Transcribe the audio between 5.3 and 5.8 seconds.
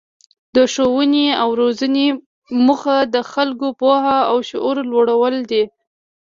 دي.